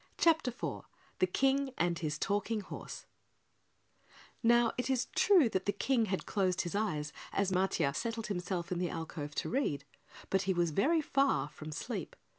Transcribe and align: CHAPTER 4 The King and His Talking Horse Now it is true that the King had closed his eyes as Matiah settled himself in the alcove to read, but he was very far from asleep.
CHAPTER 0.17 0.49
4 0.49 0.85
The 1.19 1.27
King 1.27 1.75
and 1.77 1.99
His 1.99 2.17
Talking 2.17 2.61
Horse 2.61 3.05
Now 4.41 4.71
it 4.75 4.89
is 4.89 5.05
true 5.15 5.47
that 5.49 5.67
the 5.67 5.71
King 5.71 6.05
had 6.07 6.25
closed 6.25 6.61
his 6.61 6.73
eyes 6.73 7.13
as 7.31 7.51
Matiah 7.51 7.95
settled 7.95 8.25
himself 8.25 8.71
in 8.71 8.79
the 8.79 8.89
alcove 8.89 9.35
to 9.35 9.49
read, 9.49 9.83
but 10.31 10.41
he 10.49 10.55
was 10.55 10.71
very 10.71 11.01
far 11.01 11.49
from 11.49 11.69
asleep. 11.69 12.15